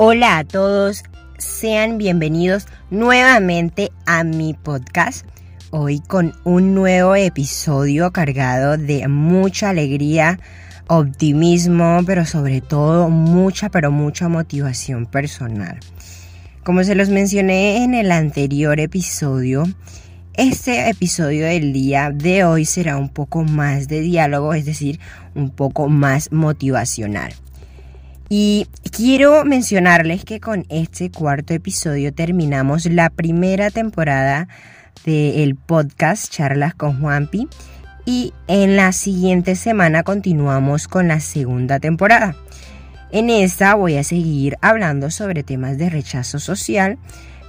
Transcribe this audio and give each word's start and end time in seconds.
Hola 0.00 0.38
a 0.38 0.44
todos, 0.44 1.02
sean 1.38 1.98
bienvenidos 1.98 2.68
nuevamente 2.88 3.90
a 4.06 4.22
mi 4.22 4.54
podcast. 4.54 5.26
Hoy 5.70 5.98
con 5.98 6.34
un 6.44 6.72
nuevo 6.72 7.16
episodio 7.16 8.12
cargado 8.12 8.76
de 8.76 9.08
mucha 9.08 9.70
alegría, 9.70 10.38
optimismo, 10.86 12.02
pero 12.06 12.24
sobre 12.26 12.60
todo 12.60 13.10
mucha, 13.10 13.70
pero 13.70 13.90
mucha 13.90 14.28
motivación 14.28 15.04
personal. 15.04 15.80
Como 16.62 16.84
se 16.84 16.94
los 16.94 17.08
mencioné 17.08 17.82
en 17.82 17.94
el 17.94 18.12
anterior 18.12 18.78
episodio, 18.78 19.64
este 20.34 20.90
episodio 20.90 21.46
del 21.46 21.72
día 21.72 22.12
de 22.14 22.44
hoy 22.44 22.66
será 22.66 22.96
un 22.98 23.08
poco 23.08 23.42
más 23.42 23.88
de 23.88 23.98
diálogo, 23.98 24.54
es 24.54 24.64
decir, 24.64 25.00
un 25.34 25.50
poco 25.50 25.88
más 25.88 26.30
motivacional. 26.30 27.34
Y 28.30 28.66
quiero 28.92 29.44
mencionarles 29.46 30.24
que 30.24 30.38
con 30.38 30.66
este 30.68 31.10
cuarto 31.10 31.54
episodio 31.54 32.12
terminamos 32.12 32.84
la 32.84 33.08
primera 33.08 33.70
temporada 33.70 34.48
del 35.06 35.56
podcast 35.56 36.30
Charlas 36.30 36.74
con 36.74 37.00
Juanpi 37.00 37.48
y 38.04 38.34
en 38.46 38.76
la 38.76 38.92
siguiente 38.92 39.56
semana 39.56 40.02
continuamos 40.02 40.88
con 40.88 41.08
la 41.08 41.20
segunda 41.20 41.80
temporada. 41.80 42.36
En 43.12 43.30
esta 43.30 43.74
voy 43.74 43.96
a 43.96 44.04
seguir 44.04 44.58
hablando 44.60 45.10
sobre 45.10 45.42
temas 45.42 45.78
de 45.78 45.88
rechazo 45.88 46.38
social, 46.38 46.98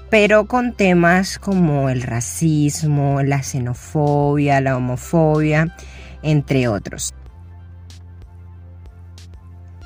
pero 0.09 0.47
con 0.47 0.71
temas 0.71 1.39
como 1.39 1.89
el 1.89 2.03
racismo, 2.03 3.21
la 3.21 3.43
xenofobia, 3.43 4.61
la 4.61 4.77
homofobia, 4.77 5.75
entre 6.23 6.69
otros. 6.69 7.13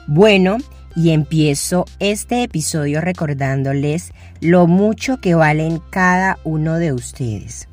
Bueno, 0.08 0.58
y 0.95 1.11
empiezo 1.11 1.86
este 1.99 2.44
episodio 2.44 3.02
recordándoles 3.02 4.11
lo 4.41 4.67
mucho 4.67 5.19
que 5.19 5.36
valen 5.36 5.81
cada 5.89 6.38
uno 6.44 6.77
de 6.77 6.94
ustedes. 6.94 7.67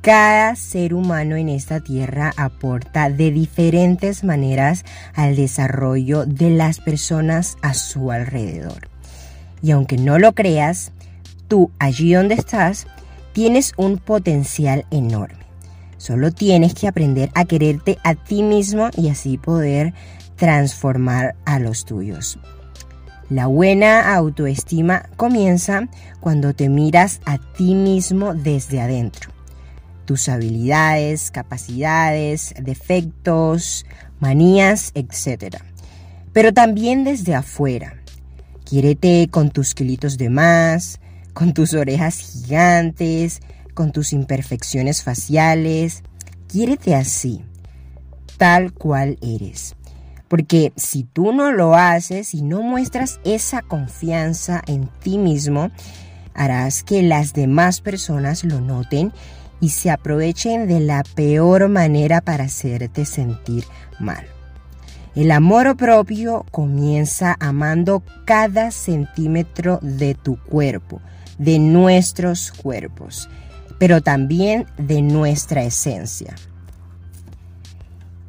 Cada 0.00 0.54
ser 0.54 0.92
humano 0.92 1.36
en 1.36 1.48
esta 1.48 1.80
tierra 1.80 2.32
aporta 2.36 3.08
de 3.08 3.30
diferentes 3.30 4.22
maneras 4.22 4.84
al 5.14 5.34
desarrollo 5.34 6.26
de 6.26 6.50
las 6.50 6.80
personas 6.80 7.56
a 7.62 7.72
su 7.72 8.10
alrededor. 8.10 8.88
Y 9.62 9.70
aunque 9.70 9.96
no 9.96 10.18
lo 10.18 10.34
creas, 10.34 10.92
tú 11.48 11.70
allí 11.78 12.12
donde 12.12 12.34
estás 12.34 12.86
tienes 13.32 13.72
un 13.78 13.96
potencial 13.96 14.84
enorme. 14.90 15.44
Solo 15.96 16.32
tienes 16.32 16.74
que 16.74 16.86
aprender 16.86 17.30
a 17.34 17.46
quererte 17.46 17.96
a 18.04 18.14
ti 18.14 18.42
mismo 18.42 18.90
y 18.94 19.08
así 19.08 19.38
poder 19.38 19.94
transformar 20.36 21.36
a 21.44 21.58
los 21.58 21.84
tuyos. 21.84 22.38
La 23.30 23.46
buena 23.46 24.14
autoestima 24.14 25.08
comienza 25.16 25.88
cuando 26.20 26.54
te 26.54 26.68
miras 26.68 27.20
a 27.24 27.38
ti 27.38 27.74
mismo 27.74 28.34
desde 28.34 28.80
adentro. 28.80 29.30
Tus 30.04 30.28
habilidades, 30.28 31.30
capacidades, 31.30 32.54
defectos, 32.60 33.86
manías, 34.20 34.92
etc. 34.94 35.56
Pero 36.34 36.52
también 36.52 37.04
desde 37.04 37.34
afuera. 37.34 37.94
Quiérete 38.64 39.28
con 39.30 39.50
tus 39.50 39.74
kilitos 39.74 40.18
de 40.18 40.28
más, 40.28 41.00
con 41.32 41.54
tus 41.54 41.72
orejas 41.72 42.18
gigantes, 42.18 43.40
con 43.72 43.92
tus 43.92 44.12
imperfecciones 44.12 45.02
faciales. 45.02 46.02
Quiérete 46.46 46.94
así, 46.94 47.42
tal 48.36 48.72
cual 48.72 49.18
eres. 49.22 49.74
Porque 50.28 50.72
si 50.76 51.04
tú 51.04 51.32
no 51.32 51.52
lo 51.52 51.74
haces 51.74 52.34
y 52.34 52.42
no 52.42 52.62
muestras 52.62 53.20
esa 53.24 53.62
confianza 53.62 54.62
en 54.66 54.88
ti 55.02 55.18
mismo, 55.18 55.70
harás 56.34 56.82
que 56.82 57.02
las 57.02 57.32
demás 57.32 57.80
personas 57.80 58.44
lo 58.44 58.60
noten 58.60 59.12
y 59.60 59.70
se 59.70 59.90
aprovechen 59.90 60.66
de 60.66 60.80
la 60.80 61.02
peor 61.14 61.68
manera 61.68 62.20
para 62.20 62.44
hacerte 62.44 63.04
sentir 63.04 63.64
mal. 63.98 64.26
El 65.14 65.30
amor 65.30 65.76
propio 65.76 66.44
comienza 66.50 67.36
amando 67.38 68.02
cada 68.24 68.72
centímetro 68.72 69.78
de 69.80 70.14
tu 70.14 70.36
cuerpo, 70.42 71.00
de 71.38 71.60
nuestros 71.60 72.50
cuerpos, 72.50 73.28
pero 73.78 74.00
también 74.00 74.66
de 74.76 75.02
nuestra 75.02 75.62
esencia. 75.62 76.34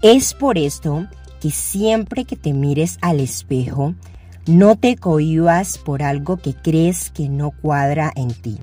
Es 0.03 0.35
por 0.35 0.59
esto 0.59 1.07
que 1.45 1.51
siempre 1.51 2.25
que 2.25 2.35
te 2.35 2.53
mires 2.53 2.97
al 3.01 3.19
espejo, 3.19 3.93
no 4.47 4.75
te 4.77 4.95
cohibas 4.95 5.77
por 5.77 6.01
algo 6.01 6.37
que 6.37 6.55
crees 6.55 7.11
que 7.11 7.29
no 7.29 7.51
cuadra 7.51 8.11
en 8.15 8.33
ti. 8.33 8.57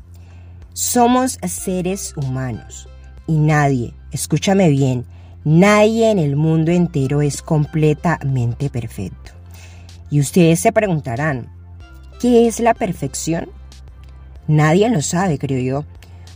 Somos 0.72 1.38
seres 1.46 2.12
humanos 2.16 2.88
y 3.28 3.38
nadie, 3.38 3.94
escúchame 4.10 4.68
bien, 4.68 5.04
nadie 5.44 6.10
en 6.10 6.18
el 6.18 6.34
mundo 6.34 6.72
entero 6.72 7.22
es 7.22 7.40
completamente 7.40 8.68
perfecto. 8.68 9.30
Y 10.10 10.18
ustedes 10.18 10.58
se 10.58 10.72
preguntarán, 10.72 11.52
¿qué 12.18 12.48
es 12.48 12.58
la 12.58 12.74
perfección? 12.74 13.48
Nadie 14.48 14.88
lo 14.88 15.02
sabe, 15.02 15.38
creo 15.38 15.60
yo 15.60 15.84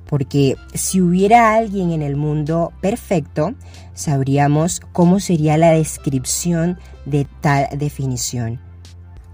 porque 0.09 0.57
si 0.75 1.01
hubiera 1.01 1.55
alguien 1.55 1.91
en 1.91 2.03
el 2.03 2.17
mundo 2.17 2.73
perfecto, 2.81 3.55
sabríamos 3.95 4.81
cómo 4.93 5.21
sería 5.21 5.59
la 5.59 5.73
descripción 5.73 6.79
de 7.05 7.27
tal 7.41 7.69
definición. 7.79 8.61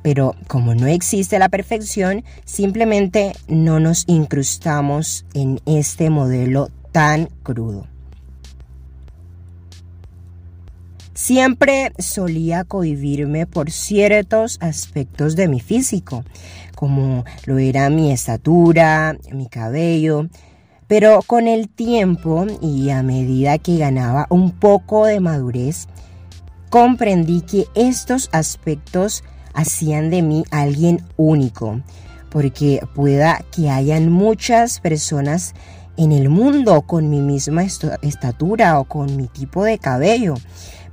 Pero 0.03 0.35
como 0.49 0.75
no 0.75 0.87
existe 0.87 1.39
la 1.39 1.49
perfección, 1.49 2.25
simplemente 2.45 3.33
no 3.49 3.79
nos 3.79 4.05
incrustamos 4.09 5.25
en 5.35 5.61
este 5.65 6.11
modelo 6.11 6.71
tan 6.91 7.27
crudo. 7.43 7.87
Siempre 11.15 11.93
solía 11.99 12.65
cohibirme 12.65 13.47
por 13.47 13.71
ciertos 13.71 14.59
aspectos 14.61 15.37
de 15.37 15.47
mi 15.47 15.61
físico, 15.61 16.25
como 16.75 17.25
lo 17.45 17.59
era 17.59 17.91
mi 17.91 18.11
estatura, 18.11 19.17
mi 19.31 19.47
cabello, 19.47 20.27
pero 20.93 21.23
con 21.27 21.49
el 21.49 21.71
tiempo 21.71 22.45
y 22.61 22.91
a 22.91 23.03
medida 23.03 23.57
que 23.57 23.79
ganaba 23.79 24.27
un 24.29 24.51
poco 24.51 25.07
de 25.07 25.21
madurez, 25.21 25.89
comprendí 26.69 27.41
que 27.41 27.65
estos 27.75 28.29
aspectos 28.31 29.25
hacían 29.55 30.11
de 30.11 30.21
mí 30.21 30.45
alguien 30.51 31.03
único, 31.17 31.81
porque 32.29 32.87
pueda 32.95 33.43
que 33.57 33.71
hayan 33.71 34.13
muchas 34.13 34.81
personas 34.81 35.55
en 35.97 36.13
el 36.13 36.29
mundo 36.29 36.83
con 36.83 37.09
mi 37.09 37.23
misma 37.23 37.63
estatura 37.63 38.79
o 38.79 38.85
con 38.85 39.17
mi 39.17 39.29
tipo 39.29 39.65
de 39.65 39.79
cabello, 39.79 40.35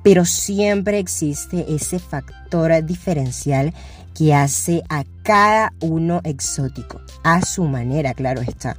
pero 0.01 0.23
siempre 0.23 0.99
existe 0.99 1.65
ese 1.75 1.99
factor 1.99 2.85
diferencial 2.85 3.73
que 4.15 4.33
hace 4.33 4.81
a 4.87 5.03
cada 5.23 5.73
uno 5.81 6.21
exótico, 6.23 7.01
a 7.25 7.41
su 7.41 7.65
manera, 7.65 8.13
claro 8.13 8.39
está. 8.39 8.77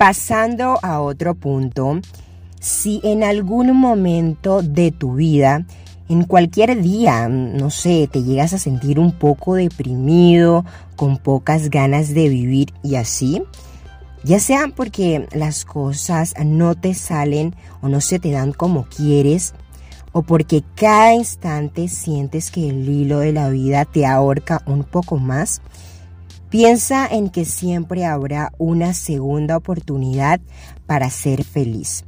Pasando 0.00 0.78
a 0.82 1.02
otro 1.02 1.34
punto, 1.34 2.00
si 2.58 3.02
en 3.04 3.22
algún 3.22 3.76
momento 3.76 4.62
de 4.62 4.92
tu 4.92 5.16
vida, 5.16 5.66
en 6.08 6.24
cualquier 6.24 6.80
día, 6.80 7.28
no 7.28 7.68
sé, 7.68 8.08
te 8.10 8.22
llegas 8.22 8.54
a 8.54 8.58
sentir 8.58 8.98
un 8.98 9.12
poco 9.12 9.56
deprimido, 9.56 10.64
con 10.96 11.18
pocas 11.18 11.68
ganas 11.68 12.14
de 12.14 12.30
vivir 12.30 12.72
y 12.82 12.94
así, 12.94 13.42
ya 14.24 14.40
sea 14.40 14.68
porque 14.74 15.28
las 15.32 15.66
cosas 15.66 16.32
no 16.42 16.76
te 16.76 16.94
salen 16.94 17.54
o 17.82 17.90
no 17.90 18.00
se 18.00 18.18
te 18.18 18.30
dan 18.30 18.54
como 18.54 18.86
quieres, 18.86 19.52
o 20.12 20.22
porque 20.22 20.64
cada 20.76 21.12
instante 21.12 21.88
sientes 21.88 22.50
que 22.50 22.70
el 22.70 22.88
hilo 22.88 23.18
de 23.18 23.34
la 23.34 23.50
vida 23.50 23.84
te 23.84 24.06
ahorca 24.06 24.62
un 24.64 24.82
poco 24.82 25.18
más, 25.18 25.60
Piensa 26.50 27.06
en 27.06 27.30
que 27.30 27.44
siempre 27.44 28.04
habrá 28.04 28.52
una 28.58 28.92
segunda 28.92 29.56
oportunidad 29.56 30.40
para 30.84 31.08
ser 31.08 31.44
feliz, 31.44 32.04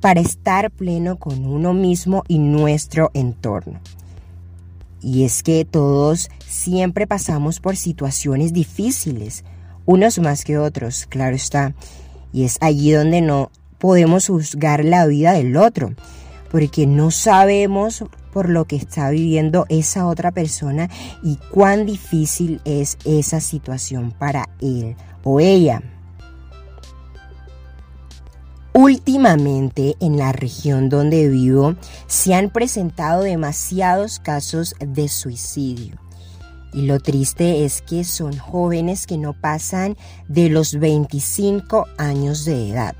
para 0.00 0.20
estar 0.20 0.70
pleno 0.70 1.18
con 1.18 1.44
uno 1.44 1.74
mismo 1.74 2.24
y 2.26 2.38
nuestro 2.38 3.10
entorno. 3.12 3.78
Y 5.02 5.24
es 5.24 5.42
que 5.42 5.66
todos 5.66 6.30
siempre 6.46 7.06
pasamos 7.06 7.60
por 7.60 7.76
situaciones 7.76 8.54
difíciles, 8.54 9.44
unos 9.84 10.18
más 10.18 10.44
que 10.44 10.56
otros, 10.56 11.04
claro 11.04 11.36
está. 11.36 11.74
Y 12.32 12.44
es 12.44 12.56
allí 12.62 12.92
donde 12.92 13.20
no 13.20 13.50
podemos 13.76 14.28
juzgar 14.28 14.82
la 14.82 15.06
vida 15.06 15.34
del 15.34 15.58
otro, 15.58 15.92
porque 16.50 16.86
no 16.86 17.10
sabemos 17.10 18.02
por 18.34 18.50
lo 18.50 18.64
que 18.64 18.74
está 18.74 19.10
viviendo 19.10 19.64
esa 19.68 20.08
otra 20.08 20.32
persona 20.32 20.90
y 21.22 21.36
cuán 21.36 21.86
difícil 21.86 22.60
es 22.64 22.98
esa 23.04 23.40
situación 23.40 24.10
para 24.10 24.48
él 24.60 24.96
o 25.22 25.38
ella. 25.38 25.80
Últimamente 28.72 29.94
en 30.00 30.18
la 30.18 30.32
región 30.32 30.88
donde 30.88 31.28
vivo 31.28 31.76
se 32.08 32.34
han 32.34 32.50
presentado 32.50 33.22
demasiados 33.22 34.18
casos 34.18 34.74
de 34.80 35.06
suicidio. 35.06 35.94
Y 36.72 36.86
lo 36.86 36.98
triste 36.98 37.64
es 37.64 37.82
que 37.82 38.02
son 38.02 38.36
jóvenes 38.36 39.06
que 39.06 39.16
no 39.16 39.32
pasan 39.32 39.96
de 40.26 40.48
los 40.48 40.76
25 40.80 41.86
años 41.98 42.44
de 42.44 42.70
edad. 42.70 42.96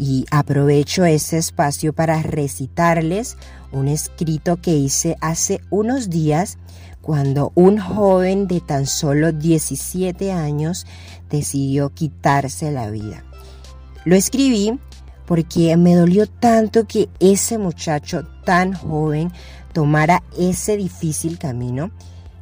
Y 0.00 0.24
aprovecho 0.30 1.04
este 1.04 1.36
espacio 1.36 1.92
para 1.92 2.22
recitarles 2.22 3.36
un 3.70 3.86
escrito 3.86 4.56
que 4.56 4.74
hice 4.74 5.18
hace 5.20 5.60
unos 5.68 6.08
días 6.08 6.56
cuando 7.02 7.52
un 7.54 7.78
joven 7.78 8.46
de 8.46 8.62
tan 8.62 8.86
solo 8.86 9.30
17 9.30 10.32
años 10.32 10.86
decidió 11.28 11.90
quitarse 11.90 12.70
la 12.70 12.88
vida. 12.88 13.24
Lo 14.06 14.16
escribí 14.16 14.78
porque 15.26 15.76
me 15.76 15.94
dolió 15.94 16.26
tanto 16.26 16.86
que 16.86 17.10
ese 17.20 17.58
muchacho 17.58 18.24
tan 18.46 18.72
joven 18.72 19.30
tomara 19.74 20.22
ese 20.38 20.78
difícil 20.78 21.38
camino. 21.38 21.90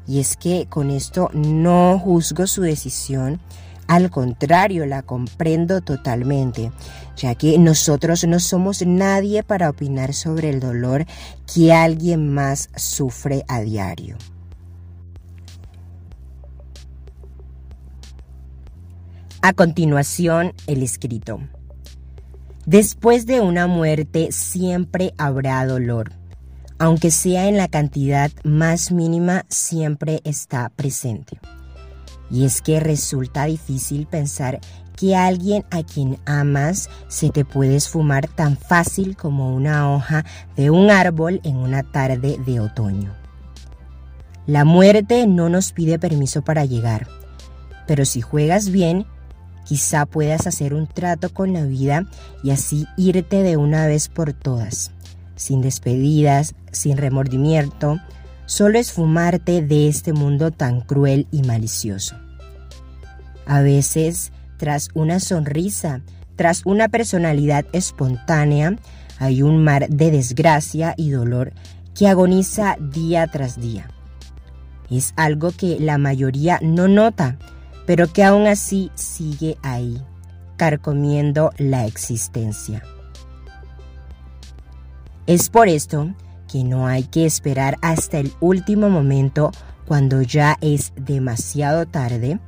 Y 0.06 0.20
es 0.20 0.36
que 0.36 0.66
con 0.68 0.90
esto 0.90 1.28
no 1.34 1.98
juzgo 1.98 2.46
su 2.46 2.62
decisión, 2.62 3.40
al 3.88 4.10
contrario, 4.10 4.84
la 4.84 5.02
comprendo 5.02 5.80
totalmente, 5.80 6.70
ya 7.16 7.34
que 7.34 7.58
nosotros 7.58 8.24
no 8.26 8.38
somos 8.38 8.84
nadie 8.86 9.42
para 9.42 9.70
opinar 9.70 10.12
sobre 10.12 10.50
el 10.50 10.60
dolor 10.60 11.06
que 11.52 11.72
alguien 11.72 12.32
más 12.32 12.68
sufre 12.76 13.44
a 13.48 13.62
diario. 13.62 14.18
A 19.40 19.54
continuación, 19.54 20.52
el 20.66 20.82
escrito. 20.82 21.40
Después 22.66 23.24
de 23.24 23.40
una 23.40 23.66
muerte 23.66 24.32
siempre 24.32 25.14
habrá 25.16 25.64
dolor. 25.64 26.12
Aunque 26.78 27.10
sea 27.10 27.48
en 27.48 27.56
la 27.56 27.68
cantidad 27.68 28.30
más 28.44 28.92
mínima, 28.92 29.46
siempre 29.48 30.20
está 30.24 30.68
presente. 30.68 31.38
Y 32.30 32.44
es 32.44 32.60
que 32.60 32.80
resulta 32.80 33.44
difícil 33.44 34.06
pensar 34.06 34.60
que 34.96 35.16
alguien 35.16 35.64
a 35.70 35.82
quien 35.82 36.18
amas 36.26 36.90
se 37.08 37.30
te 37.30 37.44
puede 37.44 37.76
esfumar 37.76 38.28
tan 38.28 38.56
fácil 38.56 39.16
como 39.16 39.54
una 39.54 39.94
hoja 39.94 40.24
de 40.56 40.70
un 40.70 40.90
árbol 40.90 41.40
en 41.44 41.56
una 41.56 41.84
tarde 41.84 42.38
de 42.44 42.60
otoño. 42.60 43.14
La 44.46 44.64
muerte 44.64 45.26
no 45.26 45.48
nos 45.48 45.72
pide 45.72 45.98
permiso 45.98 46.42
para 46.42 46.64
llegar, 46.64 47.06
pero 47.86 48.04
si 48.04 48.20
juegas 48.20 48.70
bien, 48.70 49.06
Quizá 49.68 50.06
puedas 50.06 50.46
hacer 50.46 50.72
un 50.72 50.86
trato 50.86 51.28
con 51.28 51.52
la 51.52 51.62
vida 51.62 52.06
y 52.42 52.52
así 52.52 52.86
irte 52.96 53.42
de 53.42 53.58
una 53.58 53.86
vez 53.86 54.08
por 54.08 54.32
todas, 54.32 54.92
sin 55.36 55.60
despedidas, 55.60 56.54
sin 56.72 56.96
remordimiento, 56.96 57.98
solo 58.48 58.78
esfumarte 58.78 59.60
de 59.60 59.88
este 59.88 60.14
mundo 60.14 60.50
tan 60.50 60.80
cruel 60.80 61.28
y 61.30 61.42
malicioso. 61.42 62.16
A 63.46 63.60
veces, 63.60 64.32
tras 64.56 64.88
una 64.94 65.20
sonrisa, 65.20 66.00
tras 66.34 66.62
una 66.64 66.88
personalidad 66.88 67.66
espontánea, 67.72 68.76
hay 69.18 69.42
un 69.42 69.62
mar 69.62 69.88
de 69.90 70.10
desgracia 70.10 70.94
y 70.96 71.10
dolor 71.10 71.52
que 71.94 72.08
agoniza 72.08 72.76
día 72.80 73.26
tras 73.26 73.60
día. 73.60 73.90
Es 74.90 75.12
algo 75.16 75.50
que 75.52 75.78
la 75.78 75.98
mayoría 75.98 76.58
no 76.62 76.88
nota, 76.88 77.36
pero 77.86 78.10
que 78.10 78.24
aún 78.24 78.46
así 78.46 78.90
sigue 78.94 79.58
ahí, 79.62 80.02
carcomiendo 80.56 81.52
la 81.58 81.84
existencia. 81.84 82.82
Es 85.26 85.50
por 85.50 85.68
esto 85.68 86.14
que 86.48 86.64
no 86.64 86.88
hay 86.88 87.04
que 87.04 87.26
esperar 87.26 87.76
hasta 87.82 88.18
el 88.18 88.32
último 88.40 88.90
momento 88.90 89.52
cuando 89.86 90.22
ya 90.22 90.58
es 90.60 90.92
demasiado 90.96 91.86
tarde 91.86 92.40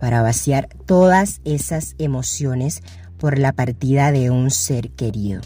para 0.00 0.22
vaciar 0.22 0.68
todas 0.86 1.40
esas 1.44 1.94
emociones 1.98 2.82
por 3.18 3.38
la 3.38 3.52
partida 3.52 4.12
de 4.12 4.30
un 4.30 4.50
ser 4.50 4.90
querido. 4.90 5.40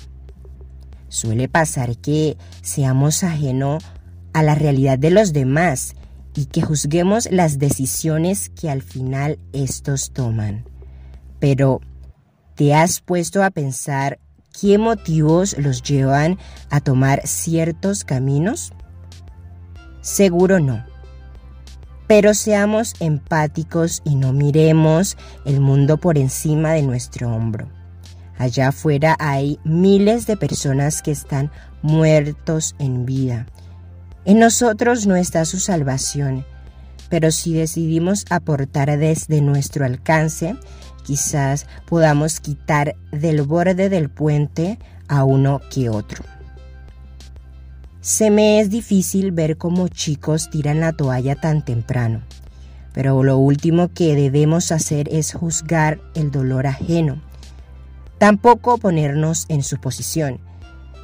Suele 1.08 1.48
pasar 1.48 1.96
que 1.98 2.36
seamos 2.60 3.22
ajeno 3.22 3.78
a 4.32 4.42
la 4.42 4.54
realidad 4.54 4.98
de 4.98 5.10
los 5.10 5.32
demás 5.32 5.94
y 6.34 6.46
que 6.46 6.62
juzguemos 6.62 7.28
las 7.30 7.58
decisiones 7.58 8.50
que 8.50 8.70
al 8.70 8.82
final 8.82 9.38
estos 9.52 10.12
toman. 10.12 10.64
Pero, 11.40 11.80
¿te 12.54 12.74
has 12.74 13.00
puesto 13.00 13.42
a 13.42 13.50
pensar 13.50 14.18
qué 14.60 14.78
motivos 14.78 15.56
los 15.58 15.82
llevan 15.82 16.38
a 16.70 16.80
tomar 16.80 17.26
ciertos 17.26 18.04
caminos? 18.04 18.72
Seguro 20.00 20.60
no. 20.60 20.84
Pero 22.06 22.32
seamos 22.34 22.94
empáticos 23.00 24.00
y 24.04 24.14
no 24.14 24.32
miremos 24.32 25.16
el 25.44 25.60
mundo 25.60 25.98
por 25.98 26.16
encima 26.16 26.72
de 26.72 26.82
nuestro 26.82 27.34
hombro. 27.34 27.68
Allá 28.38 28.68
afuera 28.68 29.16
hay 29.18 29.58
miles 29.64 30.26
de 30.26 30.36
personas 30.36 31.02
que 31.02 31.10
están 31.10 31.50
muertos 31.82 32.74
en 32.78 33.04
vida 33.04 33.46
en 34.28 34.40
nosotros 34.40 35.06
no 35.06 35.16
está 35.16 35.46
su 35.46 35.58
salvación, 35.58 36.44
pero 37.08 37.30
si 37.30 37.54
decidimos 37.54 38.26
aportar 38.28 38.98
desde 38.98 39.40
nuestro 39.40 39.86
alcance, 39.86 40.54
quizás 41.08 41.66
podamos 41.86 42.38
quitar 42.38 42.94
del 43.12 43.40
borde 43.40 43.88
del 43.88 44.10
puente 44.10 44.78
a 45.08 45.24
uno 45.24 45.62
que 45.70 45.88
otro. 45.88 46.22
Se 48.02 48.30
me 48.30 48.60
es 48.60 48.68
difícil 48.68 49.32
ver 49.32 49.56
cómo 49.56 49.88
chicos 49.88 50.50
tiran 50.50 50.80
la 50.80 50.92
toalla 50.92 51.34
tan 51.34 51.64
temprano, 51.64 52.20
pero 52.92 53.22
lo 53.22 53.38
último 53.38 53.88
que 53.88 54.14
debemos 54.16 54.70
hacer 54.70 55.08
es 55.10 55.32
juzgar 55.32 55.98
el 56.14 56.30
dolor 56.30 56.66
ajeno. 56.66 57.22
Tampoco 58.18 58.76
ponernos 58.76 59.46
en 59.48 59.62
su 59.62 59.78
posición, 59.78 60.40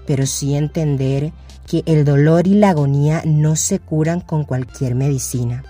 pero 0.07 0.27
sí 0.27 0.55
entender 0.55 1.33
que 1.67 1.83
el 1.87 2.05
dolor 2.05 2.47
y 2.47 2.57
la 2.57 2.71
agonía 2.71 3.23
no 3.25 3.57
se 3.57 3.79
curan 3.79 4.21
con 4.21 4.45
cualquier 4.45 4.95
medicina, 4.95 5.65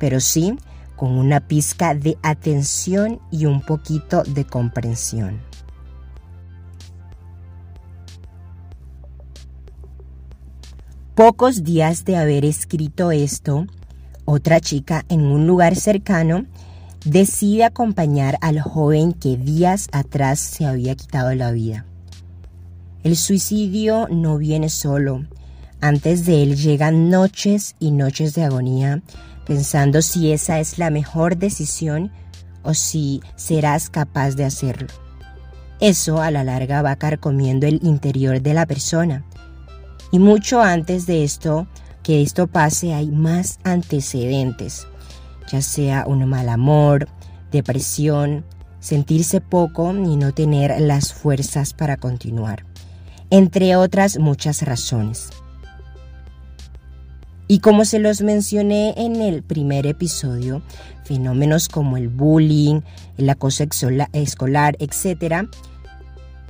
pero 0.00 0.18
sí 0.18 0.58
con 0.96 1.16
una 1.16 1.40
pizca 1.40 1.94
de 1.94 2.18
atención 2.22 3.20
y 3.30 3.46
un 3.46 3.60
poquito 3.60 4.22
de 4.24 4.44
comprensión. 4.44 5.40
Pocos 11.14 11.64
días 11.64 12.04
de 12.04 12.16
haber 12.16 12.44
escrito 12.44 13.10
esto, 13.10 13.66
otra 14.26 14.60
chica 14.60 15.04
en 15.08 15.22
un 15.22 15.46
lugar 15.46 15.76
cercano 15.76 16.44
decide 17.06 17.64
acompañar 17.64 18.36
al 18.40 18.60
joven 18.60 19.12
que 19.12 19.36
días 19.36 19.88
atrás 19.92 20.40
se 20.40 20.66
había 20.66 20.94
quitado 20.94 21.34
la 21.34 21.52
vida. 21.52 21.86
El 23.02 23.16
suicidio 23.16 24.08
no 24.10 24.36
viene 24.36 24.68
solo, 24.68 25.24
antes 25.80 26.26
de 26.26 26.42
él 26.42 26.56
llegan 26.56 27.08
noches 27.08 27.76
y 27.78 27.92
noches 27.92 28.34
de 28.34 28.44
agonía, 28.44 29.02
pensando 29.46 30.02
si 30.02 30.32
esa 30.32 30.58
es 30.58 30.78
la 30.78 30.90
mejor 30.90 31.36
decisión 31.36 32.10
o 32.62 32.74
si 32.74 33.22
serás 33.36 33.88
capaz 33.88 34.34
de 34.34 34.44
hacerlo. 34.44 34.88
Eso 35.80 36.20
a 36.20 36.30
la 36.30 36.42
larga 36.42 36.82
va 36.82 36.96
carcomiendo 36.96 37.66
el 37.66 37.80
interior 37.82 38.40
de 38.42 38.54
la 38.54 38.66
persona. 38.66 39.24
Y 40.10 40.18
mucho 40.18 40.60
antes 40.60 41.06
de 41.06 41.22
esto, 41.24 41.66
que 42.02 42.22
esto 42.22 42.46
pase, 42.46 42.94
hay 42.94 43.10
más 43.10 43.58
antecedentes, 43.64 44.86
ya 45.50 45.62
sea 45.62 46.04
un 46.06 46.26
mal 46.28 46.48
amor, 46.48 47.08
depresión, 47.50 48.44
sentirse 48.80 49.40
poco 49.40 49.90
y 49.92 50.16
no 50.16 50.32
tener 50.32 50.80
las 50.80 51.12
fuerzas 51.12 51.74
para 51.74 51.96
continuar, 51.96 52.64
entre 53.30 53.76
otras 53.76 54.18
muchas 54.18 54.62
razones. 54.62 55.30
Y 57.48 57.60
como 57.60 57.84
se 57.84 58.00
los 58.00 58.22
mencioné 58.22 58.94
en 58.96 59.16
el 59.16 59.42
primer 59.42 59.86
episodio, 59.86 60.62
fenómenos 61.04 61.68
como 61.68 61.96
el 61.96 62.08
bullying, 62.08 62.80
el 63.18 63.30
acoso 63.30 63.62
escolar, 64.12 64.76
etc., 64.80 65.48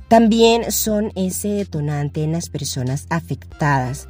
también 0.07 0.71
son 0.71 1.11
ese 1.15 1.49
detonante 1.49 2.23
en 2.23 2.31
las 2.31 2.49
personas 2.49 3.05
afectadas 3.09 4.07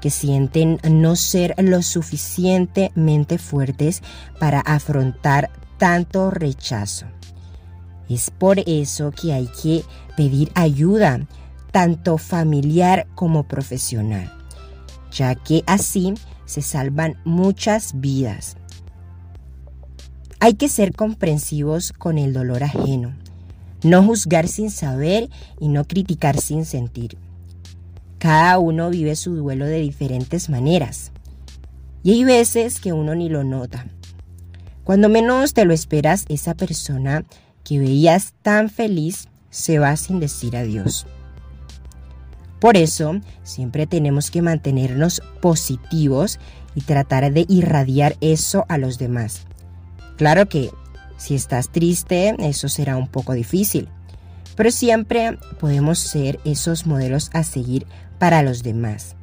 que 0.00 0.10
sienten 0.10 0.78
no 0.88 1.16
ser 1.16 1.54
lo 1.58 1.82
suficientemente 1.82 3.38
fuertes 3.38 4.02
para 4.38 4.60
afrontar 4.60 5.50
tanto 5.78 6.30
rechazo. 6.30 7.06
Es 8.08 8.30
por 8.30 8.60
eso 8.60 9.10
que 9.10 9.32
hay 9.32 9.48
que 9.60 9.84
pedir 10.16 10.52
ayuda, 10.54 11.26
tanto 11.72 12.16
familiar 12.16 13.08
como 13.14 13.48
profesional 13.48 14.37
ya 15.10 15.34
que 15.34 15.62
así 15.66 16.14
se 16.44 16.62
salvan 16.62 17.16
muchas 17.24 18.00
vidas. 18.00 18.56
Hay 20.40 20.54
que 20.54 20.68
ser 20.68 20.94
comprensivos 20.94 21.92
con 21.92 22.16
el 22.16 22.32
dolor 22.32 22.62
ajeno, 22.62 23.14
no 23.82 24.02
juzgar 24.02 24.48
sin 24.48 24.70
saber 24.70 25.28
y 25.58 25.68
no 25.68 25.84
criticar 25.84 26.40
sin 26.40 26.64
sentir. 26.64 27.18
Cada 28.18 28.58
uno 28.58 28.90
vive 28.90 29.14
su 29.16 29.34
duelo 29.34 29.66
de 29.66 29.80
diferentes 29.80 30.48
maneras. 30.48 31.12
Y 32.02 32.12
hay 32.12 32.24
veces 32.24 32.80
que 32.80 32.92
uno 32.92 33.14
ni 33.14 33.28
lo 33.28 33.44
nota. 33.44 33.86
Cuando 34.84 35.08
menos 35.08 35.54
te 35.54 35.64
lo 35.64 35.74
esperas, 35.74 36.24
esa 36.28 36.54
persona 36.54 37.24
que 37.62 37.78
veías 37.78 38.32
tan 38.42 38.70
feliz 38.70 39.28
se 39.50 39.78
va 39.78 39.96
sin 39.96 40.20
decir 40.20 40.56
adiós. 40.56 41.06
Por 42.60 42.76
eso, 42.76 43.20
siempre 43.44 43.86
tenemos 43.86 44.30
que 44.30 44.42
mantenernos 44.42 45.22
positivos 45.40 46.38
y 46.74 46.80
tratar 46.80 47.32
de 47.32 47.46
irradiar 47.48 48.16
eso 48.20 48.64
a 48.68 48.78
los 48.78 48.98
demás. 48.98 49.46
Claro 50.16 50.48
que 50.48 50.70
si 51.16 51.34
estás 51.34 51.70
triste, 51.70 52.34
eso 52.38 52.68
será 52.68 52.96
un 52.96 53.08
poco 53.08 53.32
difícil, 53.32 53.88
pero 54.56 54.70
siempre 54.70 55.38
podemos 55.60 55.98
ser 55.98 56.40
esos 56.44 56.86
modelos 56.86 57.30
a 57.32 57.44
seguir 57.44 57.86
para 58.18 58.42
los 58.42 58.62
demás. 58.62 59.14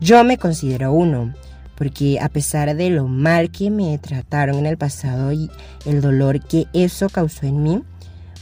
Yo 0.00 0.24
me 0.24 0.36
considero 0.36 0.92
uno, 0.92 1.32
porque 1.76 2.18
a 2.20 2.28
pesar 2.28 2.74
de 2.76 2.90
lo 2.90 3.08
mal 3.08 3.50
que 3.50 3.70
me 3.70 3.96
trataron 3.98 4.58
en 4.58 4.66
el 4.66 4.76
pasado 4.76 5.32
y 5.32 5.50
el 5.86 6.00
dolor 6.00 6.40
que 6.40 6.66
eso 6.72 7.08
causó 7.08 7.46
en 7.46 7.62
mí, 7.62 7.82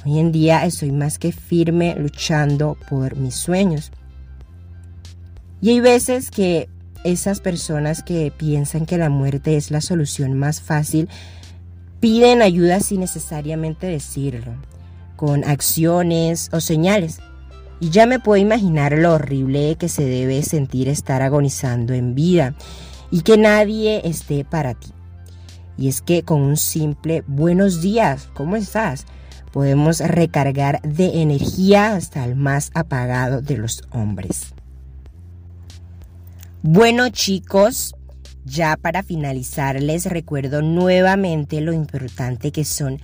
hoy 0.05 0.19
en 0.19 0.33
día 0.33 0.65
estoy 0.65 0.93
más 0.93 1.19
que 1.19 1.33
firme 1.33 1.95
luchando 1.97 2.77
por 2.89 3.17
mis 3.17 3.35
sueños. 3.35 3.93
Y 5.61 5.71
hay 5.71 5.81
veces 5.81 6.31
que 6.31 6.69
esas 7.05 7.41
personas 7.41 8.03
que 8.03 8.33
piensan 8.37 8.87
que 8.87 8.99
la 8.99 9.09
muerte 9.09 9.57
es 9.57 9.71
la 9.71 9.81
solución 9.81 10.35
más 10.35 10.61
fácil, 10.61 11.09
piden 12.01 12.43
ayuda 12.43 12.81
sin 12.81 13.01
necesariamente 13.01 13.87
decirlo, 13.87 14.55
con 15.17 15.45
acciones 15.45 16.49
o 16.53 16.61
señales. 16.61 17.21
Y 17.81 17.91
ya 17.91 18.07
me 18.07 18.21
puedo 18.21 18.41
imaginar 18.41 18.97
lo 18.97 19.15
horrible 19.15 19.77
que 19.77 19.89
se 19.89 20.05
debe 20.05 20.43
sentir 20.43 20.89
estar 20.89 21.23
agonizando 21.23 21.95
en 21.95 22.15
vida 22.15 22.55
y 23.11 23.23
que 23.23 23.37
nadie 23.37 24.03
esté 24.05 24.45
para 24.45 24.75
ti. 24.75 24.93
Y 25.77 25.89
es 25.89 26.01
que 26.01 26.23
con 26.23 26.43
un 26.43 26.57
simple 26.57 27.25
buenos 27.27 27.81
días, 27.81 28.29
¿cómo 28.35 28.57
estás? 28.57 29.07
Podemos 29.53 30.01
recargar 30.01 30.81
de 30.83 31.23
energía 31.23 31.95
hasta 31.95 32.25
el 32.25 32.37
más 32.37 32.71
apagado 32.75 33.43
de 33.43 33.59
los 33.59 33.83
hombres. 33.91 34.55
Bueno 36.63 37.09
chicos, 37.11 37.95
ya 38.45 38.77
para 38.77 39.03
finalizar 39.03 39.81
les 39.81 40.07
recuerdo 40.07 40.63
nuevamente 40.63 41.61
lo 41.61 41.73
importante 41.73 42.53
que 42.53 42.65
son 42.65 43.01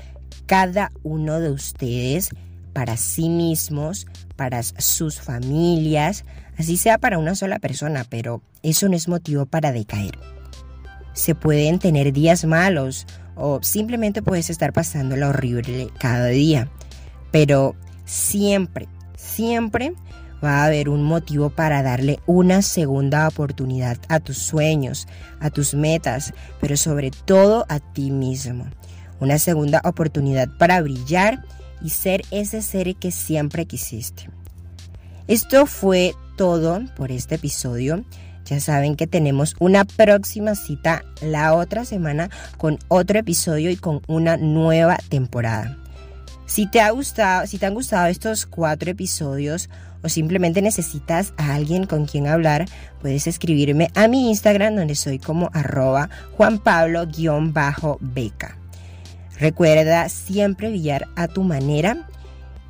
cada 0.47 0.93
uno 1.02 1.40
de 1.40 1.50
ustedes 1.50 2.31
para 2.73 2.97
sí 2.97 3.28
mismos, 3.28 4.07
para 4.37 4.62
sus 4.62 5.21
familias, 5.21 6.25
así 6.57 6.76
sea 6.76 6.99
para 6.99 7.19
una 7.19 7.35
sola 7.35 7.59
persona, 7.59 8.05
pero 8.09 8.43
eso 8.62 8.88
no 8.88 8.95
es 8.95 9.09
motivo 9.09 9.47
para 9.47 9.73
decaer. 9.73 10.19
Se 11.12 11.35
pueden 11.35 11.81
tener 11.81 12.12
días 12.12 12.45
malos 12.45 13.07
o 13.38 13.62
simplemente 13.62 14.23
puedes 14.23 14.50
estar 14.50 14.73
pasando 14.73 15.16
lo 15.16 15.28
horrible 15.28 15.88
cada 15.99 16.26
día, 16.26 16.68
pero 17.30 17.76
siempre, 18.04 18.88
siempre 19.16 19.95
va 20.42 20.62
a 20.62 20.66
haber 20.66 20.88
un 20.88 21.02
motivo 21.02 21.50
para 21.50 21.83
darle 21.83 22.21
una 22.26 22.62
segunda 22.62 23.26
oportunidad 23.26 23.99
a 24.09 24.21
tus 24.21 24.38
sueños, 24.38 25.07
a 25.40 25.50
tus 25.50 25.75
metas, 25.75 26.33
pero 26.61 26.76
sobre 26.76 27.11
todo 27.11 27.66
a 27.68 27.80
ti 27.80 28.11
mismo. 28.11 28.66
Una 29.21 29.38
segunda 29.38 29.80
oportunidad 29.85 30.49
para 30.59 30.80
brillar 30.80 31.45
y 31.83 31.90
ser 31.90 32.23
ese 32.30 32.62
ser 32.62 32.95
que 32.97 33.11
siempre 33.11 33.66
quisiste. 33.66 34.30
Esto 35.26 35.66
fue 35.66 36.14
todo 36.37 36.83
por 36.97 37.11
este 37.11 37.35
episodio. 37.35 38.04
Ya 38.49 38.61
saben 38.61 38.95
que 38.97 39.07
tenemos 39.07 39.55
una 39.59 39.85
próxima 39.85 40.55
cita 40.55 41.05
la 41.21 41.55
otra 41.55 41.85
semana 41.85 42.31
con 42.57 42.78
otro 42.88 43.19
episodio 43.19 43.71
y 43.71 43.76
con 43.76 44.00
una 44.07 44.38
nueva 44.38 44.97
temporada. 45.11 45.76
Si 46.47 46.67
te 46.67 46.81
ha 46.81 46.88
gustado, 46.90 47.47
si 47.47 47.59
te 47.59 47.67
han 47.67 47.75
gustado 47.75 48.07
estos 48.07 48.47
cuatro 48.47 48.90
episodios 48.90 49.69
o 50.02 50.09
simplemente 50.09 50.62
necesitas 50.62 51.35
a 51.37 51.57
alguien 51.57 51.85
con 51.85 52.07
quien 52.07 52.26
hablar, 52.26 52.64
puedes 53.02 53.26
escribirme 53.26 53.90
a 53.95 54.09
mi 54.09 54.31
Instagram 54.31 54.76
donde 54.76 54.95
soy 54.95 55.19
como 55.19 55.50
arroba 55.52 56.09
juanpablo-beca. 56.38 58.57
Recuerda 59.38 60.09
siempre 60.09 60.71
brillar 60.71 61.07
a 61.17 61.28
tu 61.28 61.43
manera 61.43 62.09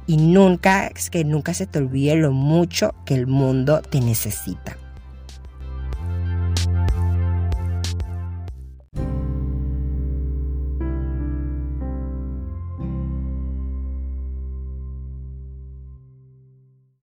y 0.09 0.17
nunca, 0.17 0.91
que 1.11 1.23
nunca 1.23 1.55
se 1.55 1.69
te 1.69 1.79
olvide 1.79 2.17
lo 2.17 2.33
mucho 2.33 2.97
que 3.05 3.15
el 3.15 3.29
mundo 3.29 3.81
te 3.81 4.01
necesita. 4.01 4.78